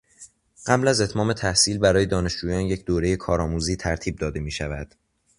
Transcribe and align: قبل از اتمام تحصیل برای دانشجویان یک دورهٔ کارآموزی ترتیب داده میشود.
قبل 0.65 0.87
از 0.87 1.01
اتمام 1.01 1.33
تحصیل 1.33 1.77
برای 1.77 2.05
دانشجویان 2.05 2.61
یک 2.61 2.85
دورهٔ 2.85 3.15
کارآموزی 3.15 3.75
ترتیب 3.75 4.17
داده 4.19 4.39
میشود. 4.39 4.95